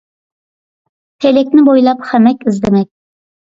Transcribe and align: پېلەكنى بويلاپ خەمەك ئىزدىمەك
پېلەكنى 1.25 1.65
بويلاپ 1.69 2.01
خەمەك 2.09 2.43
ئىزدىمەك 2.53 2.91